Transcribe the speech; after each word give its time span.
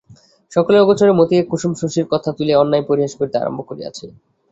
সকলের 0.51 0.83
অগোচরে 0.83 1.11
মতিকে 1.19 1.43
কুসুম 1.51 1.71
শশীর 1.81 2.05
কথা 2.11 2.29
তুলিয়া 2.37 2.61
অন্যায় 2.61 2.87
পরিহাস 2.89 3.13
করিতে 3.19 3.35
আরম্ভ 3.37 3.59
করিয়াছে। 3.69 4.05